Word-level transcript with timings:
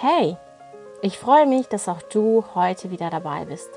Hey, 0.00 0.36
ich 1.00 1.16
freue 1.16 1.46
mich, 1.46 1.68
dass 1.68 1.88
auch 1.88 2.02
du 2.02 2.44
heute 2.56 2.90
wieder 2.90 3.08
dabei 3.08 3.44
bist. 3.44 3.70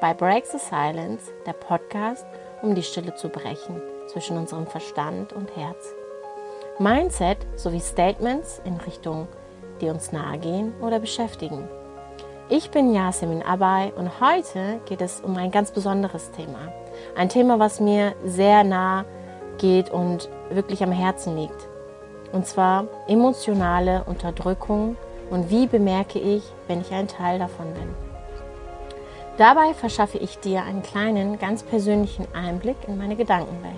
Bei 0.00 0.14
Break 0.14 0.46
the 0.46 0.58
Silence, 0.58 1.32
der 1.46 1.54
Podcast, 1.54 2.24
um 2.62 2.76
die 2.76 2.84
Stille 2.84 3.16
zu 3.16 3.28
brechen 3.28 3.82
zwischen 4.06 4.38
unserem 4.38 4.68
Verstand 4.68 5.32
und 5.32 5.56
Herz. 5.56 5.92
Mindset 6.78 7.38
sowie 7.56 7.80
Statements 7.80 8.62
in 8.64 8.76
Richtung, 8.76 9.26
die 9.80 9.88
uns 9.88 10.12
nahegehen 10.12 10.80
oder 10.80 11.00
beschäftigen. 11.00 11.68
Ich 12.48 12.70
bin 12.70 12.94
Yasemin 12.94 13.42
Abay 13.42 13.92
und 13.96 14.20
heute 14.20 14.78
geht 14.86 15.00
es 15.00 15.20
um 15.20 15.36
ein 15.36 15.50
ganz 15.50 15.72
besonderes 15.72 16.30
Thema. 16.30 16.72
Ein 17.16 17.28
Thema, 17.28 17.58
was 17.58 17.80
mir 17.80 18.14
sehr 18.24 18.62
nah 18.62 19.04
geht 19.58 19.90
und 19.90 20.28
wirklich 20.50 20.82
am 20.82 20.92
Herzen 20.92 21.36
liegt. 21.36 21.68
Und 22.32 22.46
zwar 22.46 22.86
emotionale 23.06 24.04
Unterdrückung 24.04 24.96
und 25.30 25.50
wie 25.50 25.66
bemerke 25.66 26.18
ich, 26.18 26.42
wenn 26.66 26.80
ich 26.80 26.92
ein 26.92 27.08
Teil 27.08 27.38
davon 27.38 27.72
bin. 27.74 27.94
Dabei 29.36 29.74
verschaffe 29.74 30.18
ich 30.18 30.38
dir 30.38 30.62
einen 30.62 30.82
kleinen, 30.82 31.38
ganz 31.38 31.62
persönlichen 31.62 32.26
Einblick 32.34 32.76
in 32.86 32.96
meine 32.96 33.16
Gedankenwelt. 33.16 33.74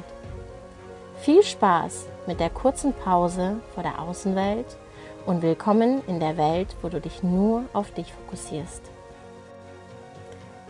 Viel 1.16 1.42
Spaß 1.42 2.06
mit 2.26 2.40
der 2.40 2.50
kurzen 2.50 2.92
Pause 2.92 3.56
vor 3.74 3.82
der 3.82 4.00
Außenwelt 4.00 4.76
und 5.24 5.42
willkommen 5.42 6.02
in 6.06 6.20
der 6.20 6.36
Welt, 6.36 6.76
wo 6.82 6.88
du 6.88 7.00
dich 7.00 7.22
nur 7.22 7.64
auf 7.72 7.90
dich 7.92 8.12
fokussierst. 8.12 8.82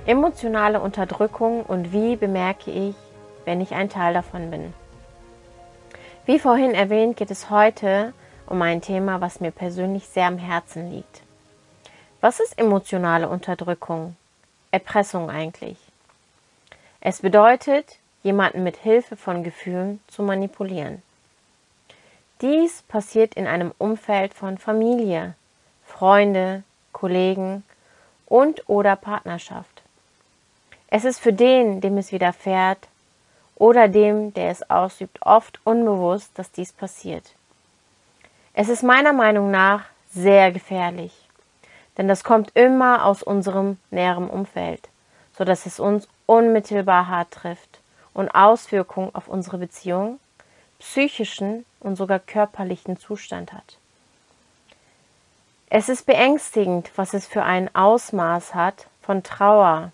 Emotionale 0.07 0.81
Unterdrückung 0.81 1.65
und 1.65 1.93
wie 1.93 2.15
bemerke 2.15 2.71
ich, 2.71 2.95
wenn 3.45 3.61
ich 3.61 3.73
ein 3.73 3.89
Teil 3.89 4.15
davon 4.15 4.51
bin. 4.51 4.73
Wie 6.27 6.41
vorhin 6.41 6.75
erwähnt, 6.75 7.17
geht 7.17 7.31
es 7.31 7.51
heute 7.51 8.13
um 8.49 8.61
ein 8.61 8.83
Thema, 8.83 9.21
was 9.21 9.39
mir 9.39 9.53
persönlich 9.53 10.09
sehr 10.09 10.27
am 10.27 10.39
Herzen 10.39 10.91
liegt. 10.91 11.23
Was 12.21 12.41
ist 12.41 12.59
emotionale 12.59 13.29
Unterdrückung? 13.29 14.17
Erpressung 14.73 15.31
eigentlich. 15.31 15.77
Es 17.01 17.21
bedeutet, 17.21 17.99
jemanden 18.25 18.65
mit 18.65 18.77
Hilfe 18.77 19.17
von 19.17 19.45
Gefühlen 19.45 20.01
zu 20.09 20.25
manipulieren. 20.25 21.01
Dies 22.41 22.83
passiert 22.83 23.35
in 23.35 23.47
einem 23.47 23.73
Umfeld 23.79 24.35
von 24.35 24.59
Familie, 24.59 25.35
Freunde, 25.87 26.65
Kollegen 26.93 27.63
und 28.27 28.69
oder 28.69 28.97
Partnerschaft. 28.97 29.83
Es 30.89 31.05
ist 31.05 31.21
für 31.21 31.33
den, 31.33 31.81
dem 31.81 31.97
es 31.99 32.11
widerfährt, 32.11 32.89
oder 33.57 33.89
dem, 33.89 34.33
der 34.35 34.51
es 34.51 34.69
ausübt, 34.71 35.19
oft 35.23 35.61
unbewusst, 35.65 36.31
dass 36.35 36.53
dies 36.53 36.73
passiert. 36.73 37.35
Es 38.53 38.69
ist 38.69 38.83
meiner 38.83 39.13
Meinung 39.13 39.51
nach 39.51 39.85
sehr 40.13 40.53
gefährlich, 40.53 41.13
denn 41.99 42.09
das 42.09 42.25
kommt 42.25 42.55
immer 42.55 43.05
aus 43.05 43.23
unserem 43.23 43.79
näheren 43.91 44.31
Umfeld, 44.31 44.89
so 45.37 45.45
dass 45.45 45.67
es 45.67 45.81
uns 45.81 46.09
unmittelbar 46.27 47.09
hart 47.09 47.31
trifft 47.33 47.81
und 48.15 48.31
Auswirkungen 48.31 49.15
auf 49.15 49.29
unsere 49.29 49.59
Beziehung, 49.59 50.21
psychischen 50.79 51.65
und 51.81 51.97
sogar 51.97 52.19
körperlichen 52.19 52.99
Zustand 52.99 53.53
hat. 53.53 53.79
Es 55.69 55.89
ist 55.89 56.07
beängstigend, 56.07 56.91
was 56.97 57.13
es 57.13 57.27
für 57.27 57.43
ein 57.43 57.75
Ausmaß 57.75 58.55
hat 58.55 58.87
von 59.03 59.23
Trauer, 59.23 59.93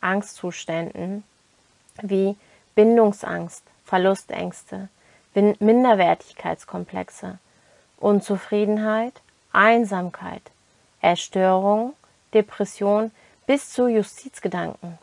Angstzuständen 0.00 1.24
wie 2.02 2.36
Bindungsangst, 2.74 3.62
Verlustängste, 3.84 4.88
Minderwertigkeitskomplexe, 5.34 7.38
Unzufriedenheit, 7.98 9.12
Einsamkeit, 9.52 10.42
Erstörung, 11.00 11.94
Depression 12.32 13.10
bis 13.46 13.70
zu 13.70 13.88
Justizgedanken. 13.88 14.98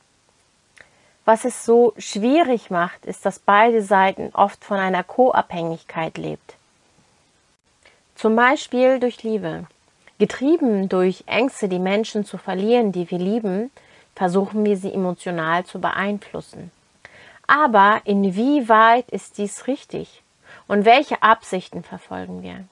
Was 1.26 1.46
es 1.46 1.66
so 1.66 1.94
schwierig 1.98 2.72
macht, 2.72 3.06
ist, 3.06 3.26
dass 3.26 3.40
beide 3.40 3.84
Seiten 3.84 4.32
oft 4.34 4.66
von 4.66 4.80
einer 4.80 5.04
Co-Abhängigkeit 5.04 6.18
lebt. 6.18 6.56
Zum 8.16 8.36
Beispiel 8.36 9.00
durch 9.00 9.24
Liebe. 9.24 9.68
Getrieben 10.20 10.90
durch 10.90 11.24
Ängste, 11.28 11.70
die 11.70 11.80
Menschen 11.80 12.26
zu 12.26 12.38
verlieren, 12.38 12.92
die 12.92 13.10
wir 13.10 13.20
lieben, 13.20 13.72
versuchen 14.16 14.66
wir 14.66 14.78
sie 14.78 14.94
emotional 14.94 15.66
zu 15.66 15.80
beeinflussen. 15.80 16.72
Aber 17.54 18.00
inwieweit 18.06 19.10
ist 19.10 19.38
dies 19.38 19.68
richtig? 19.68 20.24
Und 20.70 20.86
welche 20.86 21.22
Absichten 21.22 21.84
verfolgen 21.84 22.44
wir? 22.44 22.64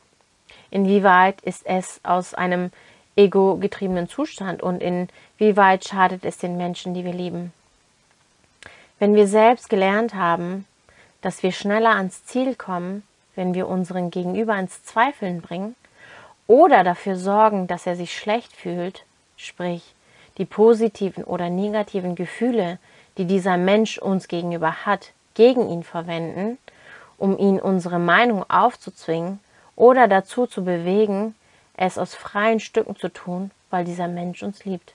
Inwieweit 0.71 1.41
ist 1.41 1.65
es 1.65 1.99
aus 2.03 2.33
einem 2.33 2.71
ego-getriebenen 3.17 4.07
Zustand 4.07 4.63
und 4.63 4.81
inwieweit 4.81 5.85
schadet 5.85 6.23
es 6.23 6.37
den 6.37 6.55
Menschen, 6.55 6.93
die 6.93 7.03
wir 7.03 7.11
lieben? 7.11 7.51
Wenn 8.99 9.15
wir 9.15 9.27
selbst 9.27 9.69
gelernt 9.69 10.15
haben, 10.15 10.65
dass 11.19 11.43
wir 11.43 11.51
schneller 11.51 11.95
ans 11.97 12.23
Ziel 12.23 12.55
kommen, 12.55 13.03
wenn 13.35 13.53
wir 13.53 13.67
unseren 13.67 14.11
Gegenüber 14.11 14.57
ins 14.57 14.85
Zweifeln 14.85 15.41
bringen 15.41 15.75
oder 16.47 16.85
dafür 16.85 17.17
sorgen, 17.17 17.67
dass 17.67 17.85
er 17.85 17.97
sich 17.97 18.17
schlecht 18.17 18.53
fühlt, 18.53 19.03
sprich 19.35 19.93
die 20.37 20.45
positiven 20.45 21.25
oder 21.25 21.49
negativen 21.49 22.15
Gefühle, 22.15 22.79
die 23.19 23.25
dieser 23.25 23.57
Mensch 23.57 23.97
uns 23.97 24.29
gegenüber 24.29 24.85
hat, 24.85 25.11
gegen 25.33 25.69
ihn 25.69 25.83
verwenden, 25.83 26.57
um 27.17 27.37
ihn 27.37 27.59
unsere 27.59 27.99
Meinung 27.99 28.49
aufzuzwingen 28.49 29.41
oder 29.75 30.07
dazu 30.07 30.47
zu 30.47 30.63
bewegen, 30.63 31.35
es 31.75 31.97
aus 31.97 32.15
freien 32.15 32.61
Stücken 32.61 32.95
zu 32.95 33.09
tun, 33.09 33.51
weil 33.69 33.83
dieser 33.83 34.07
Mensch 34.07 34.41
uns 34.41 34.63
liebt. 34.63 34.93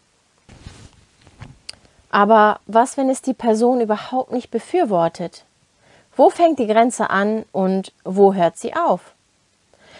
Aber 2.10 2.60
was, 2.66 2.96
wenn 2.96 3.10
es 3.10 3.20
die 3.20 3.34
Person 3.34 3.82
überhaupt 3.82 4.32
nicht 4.32 4.50
befürwortet? 4.50 5.44
Wo 6.16 6.30
fängt 6.30 6.58
die 6.58 6.66
Grenze 6.66 7.10
an 7.10 7.44
und 7.52 7.92
wo 8.04 8.32
hört 8.32 8.56
sie 8.56 8.74
auf? 8.74 9.12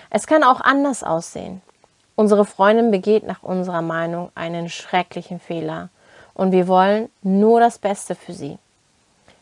Es 0.08 0.26
kann 0.26 0.44
auch 0.44 0.62
anders 0.62 1.02
aussehen. 1.04 1.60
Unsere 2.14 2.46
Freundin 2.46 2.90
begeht 2.90 3.26
nach 3.26 3.42
unserer 3.42 3.82
Meinung 3.82 4.30
einen 4.34 4.70
schrecklichen 4.70 5.40
Fehler 5.40 5.90
und 6.34 6.52
wir 6.52 6.68
wollen 6.68 7.10
nur 7.22 7.60
das 7.60 7.78
Beste 7.78 8.14
für 8.14 8.32
sie. 8.32 8.58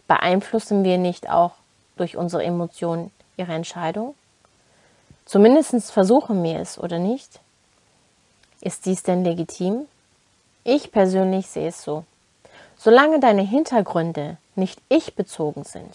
Beeinflussen 0.07 0.85
wir 0.85 0.99
nicht 0.99 1.29
auch 1.29 1.53
durch 1.97 2.17
unsere 2.17 2.45
Emotionen 2.45 3.11
ihre 3.37 3.53
Entscheidung? 3.53 4.15
Zumindest 5.25 5.91
versuchen 5.91 6.43
wir 6.43 6.59
es, 6.59 6.79
oder 6.79 6.99
nicht? 6.99 7.41
Ist 8.61 8.87
dies 8.87 9.03
denn 9.03 9.25
legitim? 9.25 9.87
Ich 10.65 10.93
persönlich 10.93 11.47
sehe 11.49 11.69
es 11.69 11.83
so. 11.83 12.05
Solange 12.77 13.21
deine 13.21 13.43
Hintergründe 13.43 14.37
nicht 14.55 14.81
ich 14.89 15.15
bezogen 15.15 15.65
sind 15.65 15.95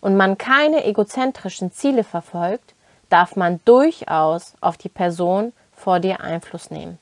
und 0.00 0.16
man 0.16 0.38
keine 0.38 0.84
egozentrischen 0.84 1.72
Ziele 1.72 2.04
verfolgt, 2.04 2.74
darf 3.08 3.36
man 3.36 3.60
durchaus 3.64 4.54
auf 4.60 4.76
die 4.76 4.88
Person 4.88 5.52
vor 5.74 6.00
dir 6.00 6.20
Einfluss 6.20 6.70
nehmen. 6.70 6.98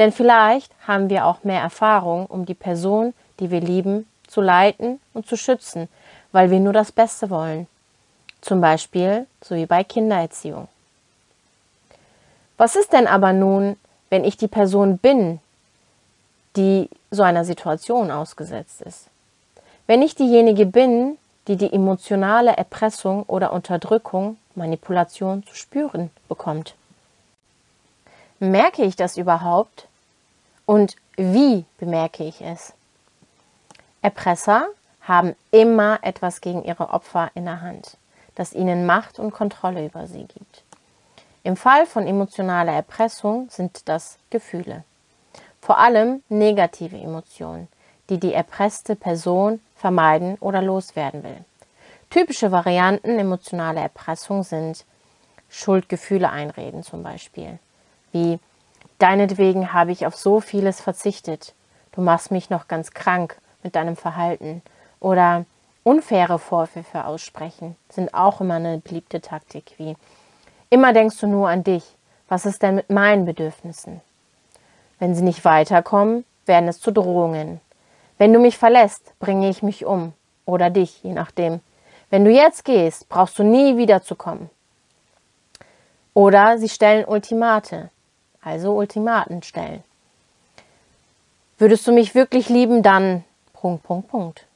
Denn 0.00 0.12
vielleicht 0.12 0.72
haben 0.88 1.10
wir 1.10 1.26
auch 1.26 1.44
mehr 1.44 1.60
Erfahrung, 1.60 2.24
um 2.24 2.46
die 2.46 2.54
Person, 2.54 3.12
die 3.38 3.50
wir 3.50 3.60
lieben, 3.60 4.08
zu 4.26 4.40
leiten 4.40 4.98
und 5.12 5.26
zu 5.26 5.36
schützen, 5.36 5.90
weil 6.32 6.50
wir 6.50 6.58
nur 6.58 6.72
das 6.72 6.90
Beste 6.90 7.28
wollen. 7.28 7.66
Zum 8.40 8.62
Beispiel 8.62 9.26
so 9.42 9.54
wie 9.56 9.66
bei 9.66 9.84
Kindererziehung. 9.84 10.68
Was 12.56 12.76
ist 12.76 12.94
denn 12.94 13.06
aber 13.06 13.34
nun, 13.34 13.76
wenn 14.08 14.24
ich 14.24 14.38
die 14.38 14.48
Person 14.48 14.96
bin, 14.96 15.38
die 16.56 16.88
so 17.10 17.22
einer 17.22 17.44
Situation 17.44 18.10
ausgesetzt 18.10 18.80
ist? 18.80 19.08
Wenn 19.86 20.00
ich 20.00 20.14
diejenige 20.14 20.64
bin, 20.64 21.18
die 21.46 21.56
die 21.56 21.74
emotionale 21.74 22.56
Erpressung 22.56 23.24
oder 23.24 23.52
Unterdrückung, 23.52 24.38
Manipulation 24.54 25.44
zu 25.44 25.54
spüren 25.54 26.08
bekommt. 26.26 26.74
Merke 28.38 28.82
ich 28.82 28.96
das 28.96 29.18
überhaupt? 29.18 29.88
Und 30.70 30.94
wie 31.16 31.64
bemerke 31.78 32.22
ich 32.22 32.40
es? 32.42 32.74
Erpresser 34.02 34.68
haben 35.00 35.34
immer 35.50 35.98
etwas 36.02 36.40
gegen 36.40 36.62
ihre 36.62 36.90
Opfer 36.90 37.32
in 37.34 37.46
der 37.46 37.60
Hand, 37.60 37.96
das 38.36 38.52
ihnen 38.52 38.86
Macht 38.86 39.18
und 39.18 39.32
Kontrolle 39.32 39.84
über 39.84 40.06
sie 40.06 40.26
gibt. 40.26 40.62
Im 41.42 41.56
Fall 41.56 41.86
von 41.86 42.06
emotionaler 42.06 42.72
Erpressung 42.72 43.50
sind 43.50 43.88
das 43.88 44.18
Gefühle. 44.30 44.84
Vor 45.60 45.78
allem 45.78 46.22
negative 46.28 46.98
Emotionen, 46.98 47.66
die 48.08 48.20
die 48.20 48.32
erpresste 48.32 48.94
Person 48.94 49.60
vermeiden 49.74 50.36
oder 50.38 50.62
loswerden 50.62 51.24
will. 51.24 51.44
Typische 52.10 52.52
Varianten 52.52 53.18
emotionaler 53.18 53.80
Erpressung 53.80 54.44
sind 54.44 54.84
Schuldgefühle 55.48 56.30
einreden 56.30 56.84
zum 56.84 57.02
Beispiel, 57.02 57.58
wie 58.12 58.38
Deinetwegen 59.00 59.72
habe 59.72 59.92
ich 59.92 60.06
auf 60.06 60.14
so 60.14 60.40
vieles 60.40 60.80
verzichtet. 60.80 61.54
Du 61.92 62.02
machst 62.02 62.30
mich 62.30 62.50
noch 62.50 62.68
ganz 62.68 62.92
krank 62.92 63.38
mit 63.62 63.74
deinem 63.74 63.96
Verhalten. 63.96 64.62
Oder 65.00 65.46
Unfaire 65.82 66.38
Vorwürfe 66.38 67.06
aussprechen 67.06 67.74
sind 67.88 68.12
auch 68.12 68.42
immer 68.42 68.56
eine 68.56 68.78
beliebte 68.78 69.22
Taktik, 69.22 69.72
wie 69.78 69.96
immer 70.68 70.92
denkst 70.92 71.18
du 71.18 71.26
nur 71.26 71.48
an 71.48 71.64
dich. 71.64 71.84
Was 72.28 72.44
ist 72.44 72.62
denn 72.62 72.74
mit 72.74 72.90
meinen 72.90 73.24
Bedürfnissen? 73.24 74.02
Wenn 74.98 75.14
sie 75.14 75.22
nicht 75.22 75.44
weiterkommen, 75.46 76.26
werden 76.44 76.68
es 76.68 76.78
zu 76.78 76.92
Drohungen. 76.92 77.60
Wenn 78.18 78.34
du 78.34 78.38
mich 78.38 78.58
verlässt, 78.58 79.18
bringe 79.18 79.48
ich 79.48 79.62
mich 79.62 79.86
um. 79.86 80.12
Oder 80.44 80.68
dich, 80.68 81.02
je 81.02 81.12
nachdem. 81.12 81.60
Wenn 82.10 82.26
du 82.26 82.30
jetzt 82.30 82.66
gehst, 82.66 83.08
brauchst 83.08 83.38
du 83.38 83.42
nie 83.42 83.78
wiederzukommen. 83.78 84.50
Oder 86.12 86.58
sie 86.58 86.68
stellen 86.68 87.06
Ultimate, 87.06 87.88
also 88.42 88.74
Ultimaten 88.74 89.42
stellen. 89.42 89.82
Würdest 91.58 91.86
du 91.86 91.92
mich 91.92 92.14
wirklich 92.14 92.48
lieben, 92.48 92.82
dann 92.82 93.24
Punkt, 93.52 93.82
Punkt, 93.82 94.08
Punkt. 94.08 94.46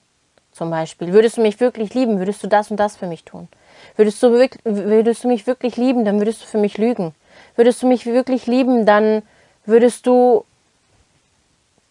Zum 0.53 0.71
Beispiel, 0.71 1.13
würdest 1.13 1.37
du 1.37 1.43
mich 1.43 1.61
wirklich 1.61 1.93
lieben, 1.95 2.19
würdest 2.19 2.43
du 2.43 2.47
das 2.47 2.71
und 2.71 2.79
das 2.79 2.97
für 2.97 3.07
mich 3.07 3.25
tun. 3.25 3.49
Würdest 3.97 4.23
du, 4.23 4.31
würdest 4.65 5.25
du 5.25 5.29
mich 5.29 5.47
wirklich 5.47 5.77
lieben, 5.77 6.05
dann 6.05 6.19
würdest 6.19 6.43
du 6.43 6.47
für 6.47 6.59
mich 6.59 6.79
lügen. 6.79 7.15
Würdest 7.57 7.83
du 7.83 7.87
mich 7.87 8.07
wirklich 8.07 8.47
lieben, 8.47 8.87
dann 8.87 9.23
würdest 9.67 10.07
du 10.07 10.45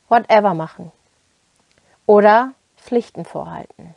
whatever 0.10 0.54
machen. 0.54 0.92
Oder 2.06 2.54
Pflichten 2.78 3.26
vorhalten. 3.26 3.96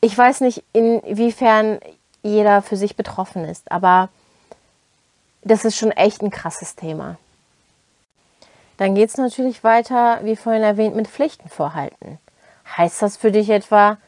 Ich 0.00 0.16
weiß 0.16 0.40
nicht, 0.40 0.64
inwiefern 0.72 1.78
jeder 2.22 2.62
für 2.62 2.76
sich 2.76 2.96
betroffen 2.96 3.44
ist, 3.44 3.70
aber 3.70 4.08
das 5.42 5.64
ist 5.64 5.76
schon 5.76 5.90
echt 5.90 6.22
ein 6.22 6.30
krasses 6.30 6.74
Thema. 6.76 7.16
Dann 8.76 8.94
geht 8.94 9.10
es 9.10 9.16
natürlich 9.16 9.62
weiter, 9.62 10.20
wie 10.22 10.36
vorhin 10.36 10.62
erwähnt, 10.62 10.96
mit 10.96 11.08
Pflichten 11.08 11.48
vorhalten. 11.48 12.18
Heißt 12.76 13.02
das 13.02 13.16
für 13.16 13.30
dich 13.30 13.50
etwa, 13.50 13.98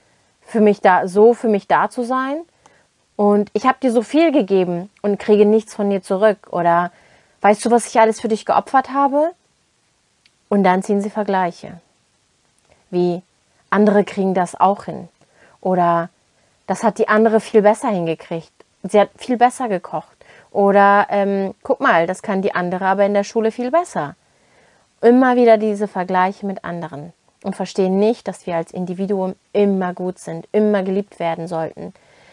für 0.40 0.60
mich 0.60 0.80
da 0.80 1.08
so 1.08 1.34
für 1.34 1.48
mich 1.48 1.66
da 1.66 1.90
zu 1.90 2.04
sein? 2.04 2.40
Und 3.16 3.50
ich 3.52 3.66
habe 3.66 3.78
dir 3.82 3.92
so 3.92 4.02
viel 4.02 4.32
gegeben 4.32 4.90
und 5.02 5.18
kriege 5.18 5.44
nichts 5.44 5.74
von 5.74 5.90
dir 5.90 6.02
zurück. 6.02 6.48
Oder 6.50 6.90
weißt 7.42 7.64
du, 7.64 7.70
was 7.70 7.86
ich 7.86 8.00
alles 8.00 8.20
für 8.20 8.28
dich 8.28 8.46
geopfert 8.46 8.90
habe? 8.90 9.32
Und 10.48 10.64
dann 10.64 10.82
ziehen 10.82 11.02
sie 11.02 11.10
Vergleiche. 11.10 11.80
Wie 12.90 13.22
andere 13.70 14.04
kriegen 14.04 14.34
das 14.34 14.58
auch 14.58 14.84
hin. 14.84 15.08
Oder 15.60 16.08
das 16.66 16.82
hat 16.82 16.98
die 16.98 17.08
andere 17.08 17.40
viel 17.40 17.62
besser 17.62 17.88
hingekriegt. 17.88 18.52
Sie 18.82 18.98
hat 19.00 19.10
viel 19.16 19.36
besser 19.36 19.68
gekocht. 19.68 20.16
Oder 20.50 21.06
ähm, 21.10 21.54
guck 21.62 21.80
mal, 21.80 22.06
das 22.06 22.22
kann 22.22 22.42
die 22.42 22.54
andere 22.54 22.84
aber 22.86 23.06
in 23.06 23.14
der 23.14 23.24
Schule 23.24 23.50
viel 23.50 23.70
besser. 23.70 24.16
Immer 25.00 25.36
wieder 25.36 25.56
diese 25.56 25.88
Vergleiche 25.88 26.46
mit 26.46 26.64
anderen 26.64 27.12
und 27.42 27.56
verstehen 27.56 27.98
nicht, 27.98 28.28
dass 28.28 28.46
wir 28.46 28.56
als 28.56 28.70
Individuum 28.70 29.34
immer 29.52 29.94
gut 29.94 30.18
sind, 30.18 30.46
immer 30.52 30.82
geliebt 30.82 31.18
werden 31.18 31.48
sollten, 31.48 31.92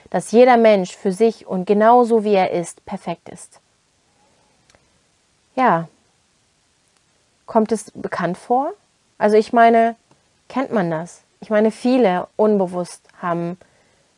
dass 0.10 0.32
jeder 0.32 0.58
Mensch 0.58 0.96
für 0.96 1.12
sich 1.12 1.48
und 1.48 1.66
genauso 1.66 2.24
wie 2.24 2.34
er 2.34 2.52
ist, 2.52 2.86
perfekt 2.86 3.30
ist. 3.30 3.60
Ja, 5.56 5.88
kommt 7.46 7.72
es 7.72 7.92
bekannt 7.92 8.38
vor? 8.38 8.74
Also 9.18 9.36
ich 9.36 9.54
meine, 9.54 9.96
kennt 10.48 10.72
man 10.72 10.92
das? 10.92 11.22
Ich 11.42 11.50
meine, 11.50 11.72
viele 11.72 12.28
unbewusst 12.36 13.08
haben 13.22 13.58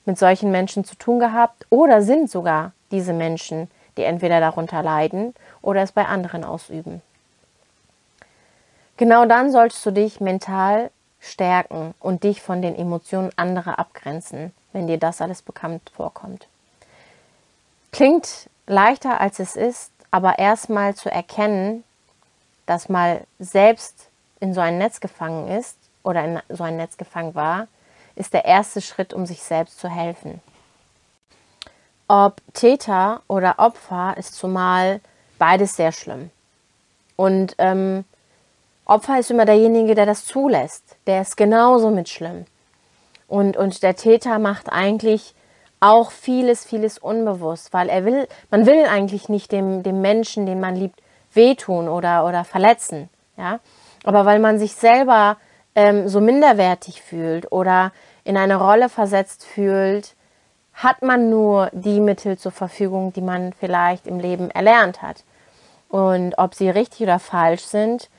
mit 0.06 0.18
solchen 0.18 0.52
Menschen 0.52 0.84
zu 0.84 0.96
tun 0.96 1.20
gehabt 1.20 1.66
oder 1.70 2.02
sind 2.02 2.30
sogar 2.30 2.72
diese 2.92 3.14
Menschen, 3.14 3.70
die 3.98 4.04
entweder 4.04 4.40
darunter 4.40 4.82
leiden 4.82 5.34
oder 5.62 5.82
es 5.82 5.92
bei 5.92 6.06
anderen 6.06 6.44
ausüben. 6.44 7.02
Genau 8.98 9.26
dann 9.26 9.52
solltest 9.52 9.86
du 9.86 9.92
dich 9.92 10.20
mental 10.20 10.92
stärken 11.20 11.94
und 12.00 12.24
dich 12.24 12.42
von 12.42 12.62
den 12.62 12.76
Emotionen 12.76 13.32
anderer 13.36 13.80
abgrenzen, 13.80 14.54
wenn 14.74 14.88
dir 14.88 14.98
das 14.98 15.22
alles 15.22 15.42
bekannt 15.42 15.92
vorkommt. 15.96 16.48
Klingt 17.92 18.50
leichter 18.68 19.20
als 19.20 19.40
es 19.40 19.56
ist, 19.56 19.92
aber 20.12 20.40
erstmal 20.40 20.96
zu 20.96 21.12
erkennen, 21.12 21.84
dass 22.66 22.90
mal 22.90 23.22
selbst 23.40 24.08
in 24.40 24.54
so 24.54 24.62
ein 24.62 24.78
Netz 24.78 25.00
gefangen 25.00 25.48
ist 25.48 25.78
oder 26.04 26.24
in 26.24 26.40
so 26.50 26.64
ein 26.64 26.78
Netz 26.78 26.98
gefangen 26.98 27.36
war, 27.36 27.68
ist 28.22 28.34
der 28.34 28.46
erste 28.46 28.82
Schritt, 28.82 29.14
um 29.14 29.26
sich 29.26 29.42
selbst 29.42 29.80
zu 29.80 29.90
helfen. 29.90 30.40
Ob 32.08 32.42
Täter 32.54 33.22
oder 33.28 33.56
Opfer 33.58 34.16
ist 34.18 34.36
zumal 34.36 35.02
beides 35.40 35.76
sehr 35.76 35.92
schlimm. 35.92 36.30
Und 37.16 37.56
ähm, 37.58 38.06
Opfer 38.86 39.20
ist 39.20 39.32
immer 39.32 39.46
derjenige, 39.46 39.96
der 39.96 40.06
das 40.06 40.26
zulässt. 40.26 40.98
Der 41.08 41.22
ist 41.22 41.36
genauso 41.36 41.90
mit 41.90 42.10
schlimm. 42.10 42.46
Und, 43.28 43.58
und 43.58 43.82
der 43.82 43.96
Täter 43.96 44.38
macht 44.38 44.72
eigentlich 44.72 45.34
auch 45.80 46.12
vieles, 46.12 46.64
vieles 46.64 47.00
unbewusst, 47.00 47.74
weil 47.74 47.90
er 47.90 48.06
will, 48.06 48.28
man 48.52 48.68
will 48.68 48.86
eigentlich 48.86 49.30
nicht 49.30 49.52
dem, 49.52 49.82
dem 49.82 50.02
Menschen, 50.02 50.46
den 50.46 50.60
man 50.60 50.76
liebt, 50.76 51.02
wehtun 51.34 51.88
oder, 51.88 52.28
oder 52.28 52.44
verletzen. 52.44 53.10
Ja? 53.36 53.60
Aber 54.04 54.26
weil 54.26 54.40
man 54.40 54.60
sich 54.60 54.76
selber 54.76 55.38
ähm, 55.76 56.08
so 56.08 56.20
minderwertig 56.20 57.02
fühlt 57.02 57.52
oder 57.52 57.92
in 58.24 58.38
eine 58.38 58.56
Rolle 58.56 58.90
versetzt 58.90 59.46
fühlt, 59.46 60.16
hat 60.74 61.02
man 61.02 61.30
nur 61.30 61.70
die 61.74 62.00
Mittel 62.00 62.38
zur 62.38 62.52
Verfügung, 62.52 63.14
die 63.14 63.22
man 63.22 63.54
vielleicht 63.54 64.08
im 64.08 64.20
Leben 64.20 64.50
erlernt 64.52 65.02
hat. 65.02 65.24
Und 65.90 66.38
ob 66.38 66.56
sie 66.56 66.70
richtig 66.70 67.02
oder 67.02 67.20
falsch 67.20 67.64
sind, 67.64 68.10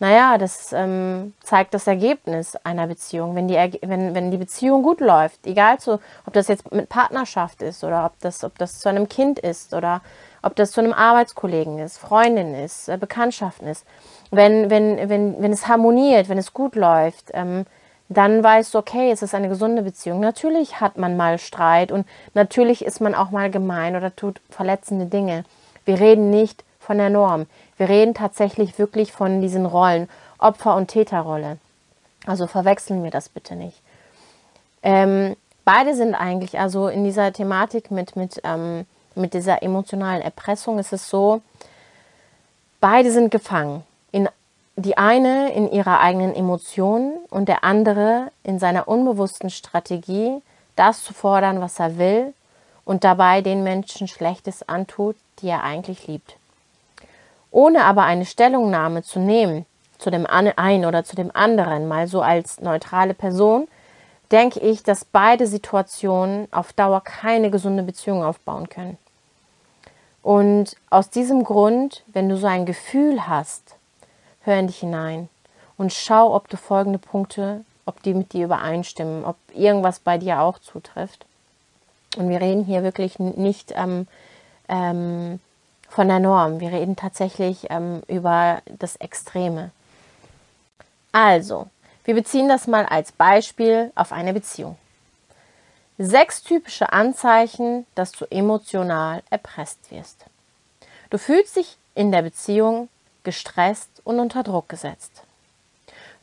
naja, 0.00 0.38
das 0.38 0.72
ähm, 0.72 1.34
zeigt 1.42 1.74
das 1.74 1.86
Ergebnis 1.86 2.56
einer 2.64 2.86
Beziehung. 2.86 3.34
Wenn 3.36 3.48
die, 3.48 3.78
wenn, 3.82 4.14
wenn 4.14 4.30
die 4.30 4.38
Beziehung 4.38 4.82
gut 4.82 5.00
läuft, 5.00 5.46
egal 5.46 5.78
zu, 5.78 6.00
ob 6.24 6.32
das 6.32 6.48
jetzt 6.48 6.72
mit 6.72 6.88
Partnerschaft 6.88 7.60
ist 7.60 7.84
oder 7.84 8.06
ob 8.06 8.18
das, 8.20 8.42
ob 8.42 8.56
das 8.56 8.80
zu 8.80 8.88
einem 8.88 9.10
Kind 9.10 9.38
ist 9.38 9.74
oder 9.74 10.00
ob 10.40 10.56
das 10.56 10.70
zu 10.70 10.80
einem 10.80 10.94
Arbeitskollegen 10.94 11.78
ist, 11.78 11.98
Freundin 11.98 12.54
ist, 12.54 12.88
äh, 12.88 12.96
Bekanntschaften 12.96 13.68
ist, 13.68 13.84
wenn, 14.30 14.70
wenn, 14.70 15.10
wenn, 15.10 15.42
wenn 15.42 15.52
es 15.52 15.68
harmoniert, 15.68 16.30
wenn 16.30 16.38
es 16.38 16.54
gut 16.54 16.76
läuft, 16.76 17.32
ähm, 17.34 17.66
dann 18.10 18.42
weißt 18.42 18.74
du, 18.74 18.78
okay, 18.78 19.12
es 19.12 19.22
ist 19.22 19.36
eine 19.36 19.48
gesunde 19.48 19.82
Beziehung. 19.82 20.18
Natürlich 20.18 20.80
hat 20.80 20.98
man 20.98 21.16
mal 21.16 21.38
Streit 21.38 21.92
und 21.92 22.06
natürlich 22.34 22.84
ist 22.84 23.00
man 23.00 23.14
auch 23.14 23.30
mal 23.30 23.52
gemein 23.52 23.94
oder 23.94 24.14
tut 24.14 24.40
verletzende 24.50 25.06
Dinge. 25.06 25.44
Wir 25.84 26.00
reden 26.00 26.28
nicht 26.28 26.64
von 26.80 26.98
der 26.98 27.08
Norm. 27.08 27.46
Wir 27.76 27.88
reden 27.88 28.12
tatsächlich 28.12 28.80
wirklich 28.80 29.12
von 29.12 29.40
diesen 29.40 29.64
Rollen, 29.64 30.08
Opfer- 30.38 30.74
und 30.74 30.88
Täterrolle. 30.88 31.58
Also 32.26 32.48
verwechseln 32.48 33.04
wir 33.04 33.12
das 33.12 33.28
bitte 33.28 33.54
nicht. 33.54 33.80
Ähm, 34.82 35.36
beide 35.64 35.94
sind 35.94 36.16
eigentlich, 36.16 36.58
also 36.58 36.88
in 36.88 37.04
dieser 37.04 37.32
Thematik 37.32 37.92
mit, 37.92 38.16
mit, 38.16 38.40
ähm, 38.42 38.86
mit 39.14 39.34
dieser 39.34 39.62
emotionalen 39.62 40.20
Erpressung 40.20 40.80
ist 40.80 40.92
es 40.92 41.08
so, 41.08 41.42
beide 42.80 43.12
sind 43.12 43.30
gefangen 43.30 43.84
die 44.82 44.98
eine 44.98 45.52
in 45.52 45.70
ihrer 45.70 46.00
eigenen 46.00 46.34
Emotionen 46.34 47.14
und 47.30 47.48
der 47.48 47.64
andere 47.64 48.30
in 48.42 48.58
seiner 48.58 48.88
unbewussten 48.88 49.50
Strategie, 49.50 50.42
das 50.76 51.02
zu 51.04 51.12
fordern, 51.12 51.60
was 51.60 51.78
er 51.78 51.98
will 51.98 52.32
und 52.84 53.04
dabei 53.04 53.42
den 53.42 53.62
Menschen 53.62 54.08
Schlechtes 54.08 54.68
antut, 54.68 55.16
die 55.40 55.48
er 55.48 55.62
eigentlich 55.62 56.06
liebt. 56.06 56.36
Ohne 57.50 57.84
aber 57.84 58.04
eine 58.04 58.24
Stellungnahme 58.24 59.02
zu 59.02 59.18
nehmen 59.18 59.66
zu 60.00 60.10
dem 60.10 60.26
einen 60.26 60.84
oder 60.84 61.04
zu 61.04 61.14
dem 61.14 61.30
anderen, 61.34 61.86
mal 61.86 62.06
so 62.08 62.22
als 62.22 62.60
neutrale 62.60 63.14
Person, 63.14 63.68
denke 64.32 64.60
ich, 64.60 64.82
dass 64.82 65.04
beide 65.04 65.46
Situationen 65.46 66.48
auf 66.52 66.72
Dauer 66.72 67.02
keine 67.02 67.50
gesunde 67.50 67.82
Beziehung 67.82 68.24
aufbauen 68.24 68.68
können. 68.68 68.96
Und 70.22 70.76
aus 70.90 71.10
diesem 71.10 71.44
Grund, 71.44 72.02
wenn 72.12 72.28
du 72.28 72.36
so 72.36 72.46
ein 72.46 72.66
Gefühl 72.66 73.26
hast, 73.26 73.76
hör 74.42 74.58
in 74.58 74.66
dich 74.66 74.80
hinein 74.80 75.28
und 75.76 75.92
schau, 75.92 76.34
ob 76.34 76.48
du 76.48 76.56
folgende 76.56 76.98
Punkte, 76.98 77.64
ob 77.86 78.02
die 78.02 78.14
mit 78.14 78.32
dir 78.32 78.44
übereinstimmen, 78.44 79.24
ob 79.24 79.36
irgendwas 79.54 79.98
bei 79.98 80.18
dir 80.18 80.40
auch 80.40 80.58
zutrifft. 80.58 81.24
Und 82.16 82.28
wir 82.28 82.40
reden 82.40 82.64
hier 82.64 82.82
wirklich 82.82 83.18
nicht 83.18 83.72
ähm, 83.76 84.06
ähm, 84.68 85.40
von 85.88 86.08
der 86.08 86.18
Norm, 86.18 86.60
wir 86.60 86.70
reden 86.70 86.96
tatsächlich 86.96 87.66
ähm, 87.70 88.02
über 88.08 88.62
das 88.78 88.96
Extreme. 88.96 89.70
Also, 91.12 91.68
wir 92.04 92.14
beziehen 92.14 92.48
das 92.48 92.66
mal 92.66 92.86
als 92.86 93.12
Beispiel 93.12 93.92
auf 93.94 94.12
eine 94.12 94.32
Beziehung. 94.32 94.76
Sechs 95.98 96.42
typische 96.42 96.92
Anzeichen, 96.92 97.86
dass 97.94 98.12
du 98.12 98.24
emotional 98.30 99.22
erpresst 99.30 99.90
wirst. 99.90 100.24
Du 101.10 101.18
fühlst 101.18 101.56
dich 101.56 101.76
in 101.94 102.12
der 102.12 102.22
Beziehung 102.22 102.88
gestresst 103.24 103.90
und 104.04 104.20
unter 104.20 104.42
Druck 104.42 104.68
gesetzt. 104.68 105.22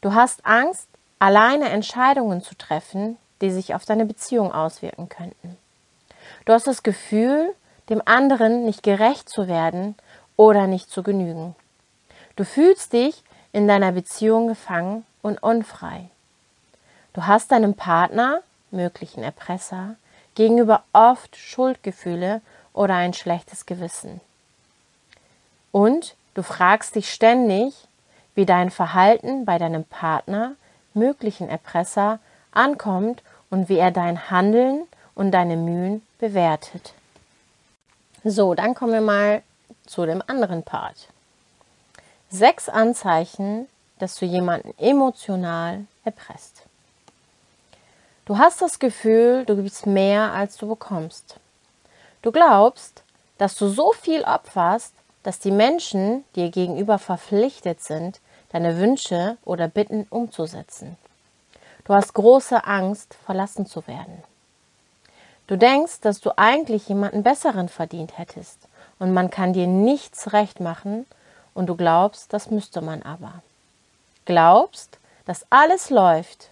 Du 0.01 0.13
hast 0.13 0.45
Angst, 0.45 0.87
alleine 1.19 1.69
Entscheidungen 1.69 2.41
zu 2.41 2.55
treffen, 2.55 3.17
die 3.41 3.51
sich 3.51 3.73
auf 3.73 3.85
deine 3.85 4.05
Beziehung 4.05 4.51
auswirken 4.51 5.09
könnten. 5.09 5.57
Du 6.45 6.53
hast 6.53 6.67
das 6.67 6.83
Gefühl, 6.83 7.53
dem 7.89 8.01
anderen 8.05 8.65
nicht 8.65 8.83
gerecht 8.83 9.29
zu 9.29 9.47
werden 9.47 9.95
oder 10.35 10.67
nicht 10.67 10.89
zu 10.89 11.03
genügen. 11.03 11.55
Du 12.35 12.43
fühlst 12.43 12.93
dich 12.93 13.23
in 13.51 13.67
deiner 13.67 13.91
Beziehung 13.91 14.47
gefangen 14.47 15.05
und 15.21 15.41
unfrei. 15.41 16.09
Du 17.13 17.25
hast 17.25 17.51
deinem 17.51 17.73
Partner, 17.73 18.41
möglichen 18.69 19.23
Erpresser, 19.23 19.95
gegenüber 20.35 20.83
oft 20.93 21.35
Schuldgefühle 21.35 22.41
oder 22.73 22.95
ein 22.95 23.13
schlechtes 23.13 23.65
Gewissen. 23.65 24.21
Und 25.71 26.15
du 26.37 26.43
fragst 26.43 26.93
dich 26.93 27.11
ständig, 27.11 27.73
wie 28.35 28.45
dein 28.45 28.69
Verhalten 28.69 29.43
bei 29.43 29.57
deinem 29.57 29.83
Partner, 29.85 30.53
möglichen 30.93 31.49
Erpresser, 31.49 32.19
ankommt 32.51 33.23
und 33.49 33.69
wie 33.69 33.79
er 33.79 33.89
dein 33.89 34.29
Handeln 34.29 34.83
und 35.15 35.31
deine 35.31 35.57
Mühen 35.57 36.05
bewertet. 36.19 36.93
So, 38.23 38.53
dann 38.53 38.75
kommen 38.75 38.93
wir 38.93 39.01
mal 39.01 39.41
zu 39.87 40.05
dem 40.05 40.21
anderen 40.27 40.61
Part. 40.61 41.07
Sechs 42.29 42.69
Anzeichen, 42.69 43.67
dass 43.97 44.15
du 44.19 44.25
jemanden 44.25 44.75
emotional 44.77 45.85
erpresst. 46.03 46.61
Du 48.25 48.37
hast 48.37 48.61
das 48.61 48.77
Gefühl, 48.77 49.43
du 49.45 49.55
gibst 49.55 49.87
mehr, 49.87 50.33
als 50.33 50.57
du 50.57 50.67
bekommst. 50.67 51.37
Du 52.21 52.31
glaubst, 52.31 53.01
dass 53.39 53.55
du 53.55 53.69
so 53.69 53.91
viel 53.93 54.21
opferst, 54.21 54.93
dass 55.27 55.39
die 55.39 55.51
Menschen 55.51 56.23
dir 56.37 56.49
gegenüber 56.51 56.97
verpflichtet 56.97 57.81
sind, 57.81 58.21
deine 58.53 58.77
Wünsche 58.77 59.35
oder 59.43 59.67
Bitten 59.67 60.07
umzusetzen. 60.09 60.95
Du 61.83 61.93
hast 61.93 62.13
große 62.13 62.63
Angst, 62.63 63.13
verlassen 63.25 63.65
zu 63.65 63.85
werden. 63.87 64.23
Du 65.47 65.57
denkst, 65.57 65.99
dass 65.99 66.21
du 66.21 66.37
eigentlich 66.37 66.87
jemanden 66.87 67.23
Besseren 67.23 67.67
verdient 67.67 68.17
hättest 68.17 68.69
und 68.99 69.13
man 69.13 69.29
kann 69.29 69.51
dir 69.51 69.67
nichts 69.67 70.31
recht 70.31 70.61
machen 70.61 71.05
und 71.53 71.67
du 71.67 71.75
glaubst, 71.75 72.31
das 72.31 72.49
müsste 72.49 72.79
man 72.79 73.01
aber. 73.01 73.41
Glaubst, 74.23 74.97
dass 75.25 75.45
alles 75.49 75.89
läuft, 75.89 76.51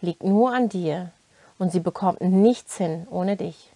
liegt 0.00 0.22
nur 0.22 0.54
an 0.54 0.70
dir 0.70 1.10
und 1.58 1.72
sie 1.72 1.80
bekommt 1.80 2.22
nichts 2.22 2.78
hin 2.78 3.06
ohne 3.10 3.36
dich. 3.36 3.70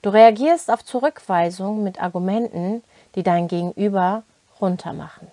Du 0.00 0.10
reagierst 0.10 0.70
auf 0.70 0.84
Zurückweisung 0.84 1.82
mit 1.82 2.00
Argumenten, 2.00 2.84
die 3.14 3.22
dein 3.22 3.48
Gegenüber 3.48 4.22
runtermachen. 4.60 5.28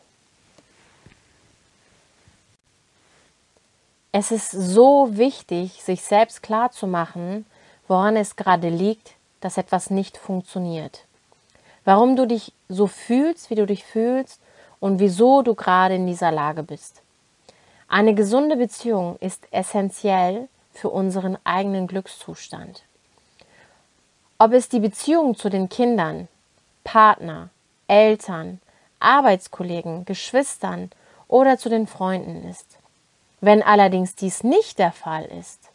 Es 4.11 4.31
ist 4.31 4.51
so 4.51 5.17
wichtig, 5.17 5.83
sich 5.83 6.01
selbst 6.01 6.41
klar 6.41 6.71
zu 6.71 6.87
machen, 6.87 7.45
woran 7.87 8.15
es 8.15 8.37
gerade 8.37 8.69
liegt, 8.69 9.15
dass 9.41 9.57
etwas 9.57 9.89
nicht 9.89 10.17
funktioniert. 10.17 11.03
Warum 11.83 12.15
du 12.15 12.25
dich 12.25 12.53
so 12.69 12.87
fühlst, 12.87 13.49
wie 13.49 13.55
du 13.55 13.65
dich 13.65 13.83
fühlst 13.83 14.39
und 14.79 14.99
wieso 14.99 15.41
du 15.41 15.53
gerade 15.53 15.95
in 15.95 16.07
dieser 16.07 16.31
Lage 16.31 16.63
bist. 16.63 17.01
Eine 17.87 18.15
gesunde 18.15 18.55
Beziehung 18.55 19.17
ist 19.19 19.47
essentiell 19.51 20.47
für 20.73 20.89
unseren 20.89 21.37
eigenen 21.43 21.87
Glückszustand. 21.87 22.83
Ob 24.37 24.53
es 24.53 24.69
die 24.69 24.79
Beziehung 24.79 25.35
zu 25.35 25.49
den 25.49 25.69
Kindern, 25.69 26.27
Partner, 26.83 27.49
Eltern, 27.87 28.59
Arbeitskollegen, 28.99 30.05
Geschwistern 30.05 30.91
oder 31.27 31.57
zu 31.57 31.69
den 31.69 31.87
Freunden 31.87 32.47
ist. 32.47 32.77
Wenn 33.41 33.61
allerdings 33.61 34.15
dies 34.15 34.43
nicht 34.43 34.79
der 34.79 34.91
Fall 34.91 35.25
ist 35.25 35.69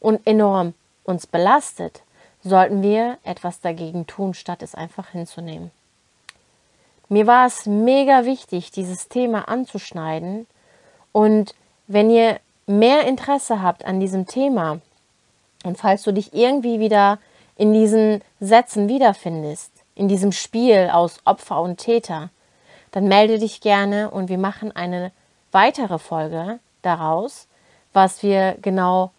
und 0.00 0.26
enorm 0.26 0.74
uns 1.04 1.26
belastet, 1.26 2.02
sollten 2.42 2.82
wir 2.82 3.18
etwas 3.24 3.60
dagegen 3.60 4.06
tun, 4.06 4.34
statt 4.34 4.62
es 4.62 4.74
einfach 4.74 5.08
hinzunehmen. 5.10 5.70
Mir 7.08 7.26
war 7.26 7.46
es 7.46 7.66
mega 7.66 8.24
wichtig, 8.24 8.70
dieses 8.70 9.08
Thema 9.08 9.48
anzuschneiden. 9.48 10.46
Und 11.12 11.54
wenn 11.86 12.10
ihr 12.10 12.38
mehr 12.66 13.06
Interesse 13.06 13.62
habt 13.62 13.84
an 13.84 13.98
diesem 13.98 14.26
Thema 14.26 14.80
und 15.64 15.78
falls 15.78 16.02
du 16.02 16.12
dich 16.12 16.34
irgendwie 16.34 16.80
wieder 16.80 17.18
in 17.56 17.72
diesen 17.72 18.22
Sätzen 18.40 18.88
wiederfindest, 18.88 19.72
in 19.98 20.08
diesem 20.08 20.32
Spiel 20.32 20.90
aus 20.92 21.18
Opfer 21.24 21.60
und 21.60 21.78
Täter, 21.78 22.30
dann 22.92 23.08
melde 23.08 23.38
dich 23.38 23.60
gerne 23.60 24.10
und 24.10 24.28
wir 24.28 24.38
machen 24.38 24.74
eine 24.74 25.12
weitere 25.52 25.98
Folge 25.98 26.60
daraus, 26.82 27.48
was 27.92 28.22
wir 28.22 28.56
genau 28.62 29.10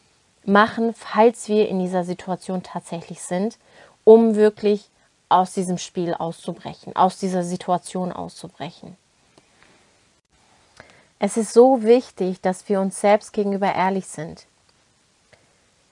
machen, 0.45 0.93
falls 0.93 1.49
wir 1.49 1.67
in 1.67 1.79
dieser 1.79 2.03
Situation 2.03 2.63
tatsächlich 2.63 3.21
sind, 3.21 3.57
um 4.05 4.35
wirklich 4.35 4.89
aus 5.27 5.53
diesem 5.53 5.77
Spiel 5.77 6.13
auszubrechen, 6.13 6.95
aus 6.95 7.19
dieser 7.19 7.43
Situation 7.43 8.11
auszubrechen. 8.11 8.97
Es 11.19 11.35
ist 11.35 11.53
so 11.53 11.83
wichtig, 11.83 12.39
dass 12.41 12.67
wir 12.69 12.79
uns 12.79 13.01
selbst 13.01 13.33
gegenüber 13.33 13.75
ehrlich 13.75 14.07
sind. 14.07 14.45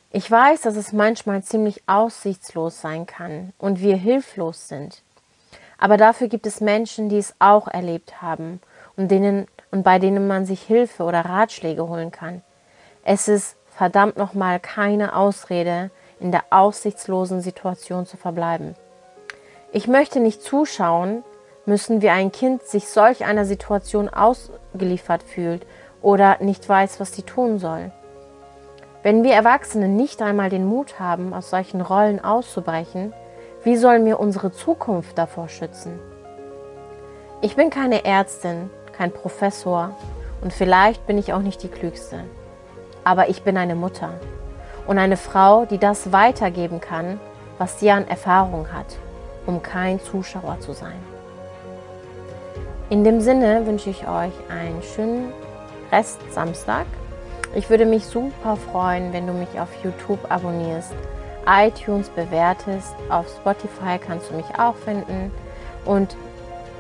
Ich 0.10 0.30
weiß, 0.32 0.62
dass 0.62 0.78
es 0.78 0.94
manchmal 0.94 1.44
ziemlich 1.44 1.84
aussichtslos 1.86 2.80
sein 2.80 3.06
kann 3.06 3.52
und 3.58 3.82
wir 3.82 3.98
hilflos 3.98 4.70
sind. 4.70 5.04
Aber 5.78 5.98
dafür 5.98 6.28
gibt 6.28 6.48
es 6.48 6.62
Menschen, 6.62 7.10
die 7.10 7.18
es 7.18 7.36
auch 7.40 7.68
erlebt 7.68 8.22
haben 8.22 8.62
und, 8.96 9.12
denen, 9.12 9.48
und 9.70 9.84
bei 9.84 10.00
denen 10.00 10.26
man 10.26 10.46
sich 10.46 10.62
Hilfe 10.62 11.04
oder 11.04 11.22
Ratschläge 11.22 11.88
holen 11.88 12.12
kann. 12.12 12.42
Es 13.04 13.28
ist 13.28 13.58
verdammt 13.70 14.18
nochmal 14.18 14.60
keine 14.60 15.16
Ausrede, 15.16 15.92
in 16.20 16.32
der 16.32 16.46
aussichtslosen 16.50 17.42
Situation 17.42 18.06
zu 18.06 18.18
verbleiben. 18.18 18.76
Ich 19.72 19.88
möchte 19.88 20.20
nicht 20.20 20.42
zuschauen 20.42 21.24
müssen, 21.66 22.02
wie 22.02 22.10
ein 22.10 22.32
Kind 22.32 22.64
sich 22.64 22.88
solch 22.88 23.26
einer 23.26 23.46
Situation 23.46 24.10
ausgeliefert 24.10 25.22
fühlt 25.22 25.68
oder 26.02 26.38
nicht 26.40 26.68
weiß, 26.68 27.00
was 27.00 27.14
sie 27.14 27.24
tun 27.24 27.60
soll. 27.60 27.92
Wenn 29.04 29.24
wir 29.24 29.34
Erwachsene 29.34 29.88
nicht 29.88 30.22
einmal 30.22 30.50
den 30.50 30.66
Mut 30.66 31.00
haben, 31.00 31.34
aus 31.34 31.50
solchen 31.50 31.82
Rollen 31.82 32.24
auszubrechen, 32.24 33.14
wie 33.64 33.78
sollen 33.78 34.06
wir 34.06 34.20
unsere 34.20 34.52
Zukunft 34.52 35.18
davor 35.18 35.50
schützen? 35.50 36.00
Ich 37.42 37.56
bin 37.56 37.70
keine 37.70 38.06
Ärztin, 38.06 38.70
kein 38.92 39.12
Professor 39.12 39.92
und 40.42 40.54
vielleicht 40.54 41.06
bin 41.08 41.18
ich 41.18 41.34
auch 41.34 41.42
nicht 41.42 41.64
die 41.64 41.70
Klügste 41.70 42.24
aber 43.08 43.30
ich 43.30 43.44
bin 43.44 43.56
eine 43.56 43.76
Mutter 43.76 44.10
und 44.86 44.98
eine 44.98 45.16
Frau, 45.16 45.64
die 45.64 45.78
das 45.78 46.12
weitergeben 46.12 46.82
kann, 46.82 47.22
was 47.58 47.80
sie 47.80 47.90
an 47.90 48.06
Erfahrung 48.06 48.74
hat, 48.74 48.98
um 49.46 49.62
kein 49.62 50.02
Zuschauer 50.02 50.60
zu 50.60 50.74
sein. 50.74 51.00
In 52.90 53.06
dem 53.06 53.22
Sinne 53.22 53.66
wünsche 53.66 53.90
ich 53.90 54.06
euch 54.10 54.34
einen 54.50 54.84
schönen 54.84 55.32
Rest 55.90 56.20
Samstag. 56.34 56.86
Ich 57.56 57.70
würde 57.70 57.86
mich 57.86 58.06
super 58.06 58.56
freuen, 58.56 59.14
wenn 59.14 59.26
du 59.26 59.34
mich 59.34 59.60
auf 59.60 59.70
YouTube 59.84 60.20
abonnierst, 60.30 60.94
iTunes 61.48 62.10
bewertest, 62.10 62.94
auf 63.10 63.28
Spotify 63.30 63.98
kannst 64.00 64.30
du 64.30 64.36
mich 64.36 64.48
auch 64.60 64.76
finden 64.76 65.32
und 65.86 66.16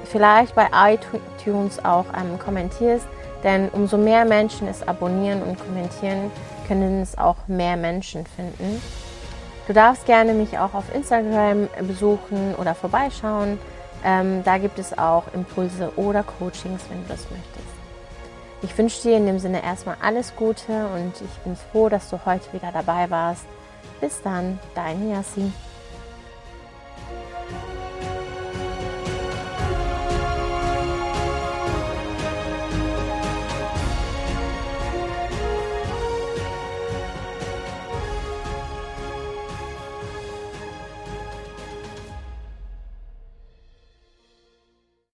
vielleicht 0.05 0.55
bei 0.55 0.67
iTunes 0.73 1.83
auch 1.83 2.05
ähm, 2.15 2.37
kommentierst, 2.37 3.07
denn 3.43 3.69
umso 3.69 3.97
mehr 3.97 4.25
Menschen 4.25 4.67
es 4.67 4.87
abonnieren 4.87 5.41
und 5.41 5.57
kommentieren, 5.59 6.31
können 6.67 7.01
es 7.01 7.17
auch 7.17 7.47
mehr 7.47 7.77
Menschen 7.77 8.25
finden. 8.25 8.81
Du 9.67 9.73
darfst 9.73 10.05
gerne 10.05 10.33
mich 10.33 10.57
auch 10.57 10.73
auf 10.73 10.93
Instagram 10.93 11.67
besuchen 11.81 12.55
oder 12.55 12.73
vorbeischauen. 12.73 13.59
Ähm, 14.03 14.43
da 14.43 14.57
gibt 14.57 14.79
es 14.79 14.97
auch 14.97 15.23
Impulse 15.33 15.91
oder 15.97 16.23
Coachings, 16.23 16.83
wenn 16.89 17.03
du 17.03 17.09
das 17.09 17.29
möchtest. 17.29 17.76
Ich 18.63 18.75
wünsche 18.75 19.01
dir 19.03 19.17
in 19.17 19.27
dem 19.27 19.39
Sinne 19.39 19.63
erstmal 19.63 19.97
alles 20.01 20.35
Gute 20.35 20.87
und 20.87 21.13
ich 21.21 21.37
bin 21.43 21.55
froh, 21.55 21.89
dass 21.89 22.09
du 22.09 22.19
heute 22.25 22.51
wieder 22.53 22.71
dabei 22.71 23.09
warst. 23.09 23.45
Bis 24.01 24.21
dann, 24.23 24.59
deine 24.73 25.13
Yassi. 25.13 25.51